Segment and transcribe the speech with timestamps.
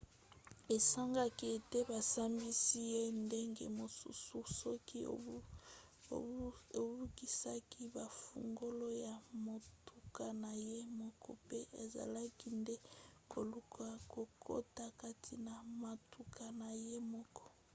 [0.75, 4.99] esengaki ete basambisi ye ndenge mosusu soki
[6.77, 9.13] abungisaki bafungola ya
[9.45, 12.75] motuka na ye moko pe azalaki nde
[13.31, 17.43] koluka kokota kati na motuka na ye moko